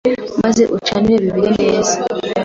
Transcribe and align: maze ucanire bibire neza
maze 0.41 0.63
ucanire 0.75 1.17
bibire 1.23 1.51
neza 1.63 1.95